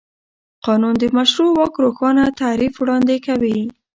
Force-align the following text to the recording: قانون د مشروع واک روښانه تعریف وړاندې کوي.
قانون 0.65 0.93
د 1.01 1.05
مشروع 1.17 1.51
واک 1.55 1.73
روښانه 1.83 2.25
تعریف 2.41 2.73
وړاندې 2.77 3.15
کوي. 3.27 3.59